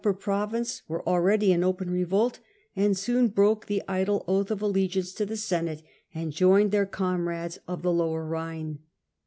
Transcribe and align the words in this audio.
j 0.01 0.09
1 0.09 0.13
proclaimed 0.15 0.23
province 0.23 0.81
were 0.87 1.07
already 1.07 1.51
in 1.51 1.61
revolt, 1.63 2.39
and 2.75 2.97
soon 2.97 3.27
broke 3.27 3.69
Emperor. 3.69 4.23
allegiance 4.27 5.13
to 5.13 5.27
the 5.27 5.37
Senate 5.37 5.83
and 6.15 6.31
joined 6.33 6.71
their 6.71 6.87
comrades 6.87 7.59
of 7.67 7.83
the 7.83 7.91
lower 7.93 8.25
Rhine. 8.25 8.79